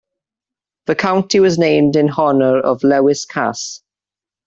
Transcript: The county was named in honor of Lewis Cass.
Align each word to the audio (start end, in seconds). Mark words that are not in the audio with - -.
The 0.87 0.95
county 0.95 1.39
was 1.39 1.59
named 1.59 1.95
in 1.95 2.09
honor 2.09 2.57
of 2.59 2.83
Lewis 2.83 3.23
Cass. 3.23 3.83